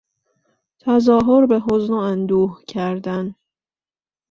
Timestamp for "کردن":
2.67-3.35